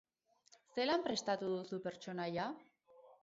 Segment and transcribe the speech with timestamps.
[0.77, 2.47] Zelan prestatu duzu pertsonaia?